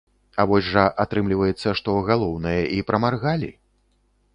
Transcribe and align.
А 0.43 0.45
вось 0.51 0.69
жа 0.69 0.85
атрымліваецца, 1.03 1.75
што 1.83 1.95
галоўнае 2.11 2.59
і 2.79 2.85
прамаргалі. 2.89 3.57